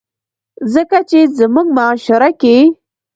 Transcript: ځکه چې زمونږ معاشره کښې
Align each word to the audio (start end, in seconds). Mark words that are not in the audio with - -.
ځکه 0.73 0.97
چې 1.09 1.19
زمونږ 1.37 1.67
معاشره 1.77 2.29
کښې 2.41 2.57